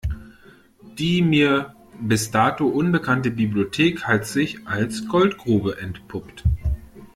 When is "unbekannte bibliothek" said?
2.65-4.05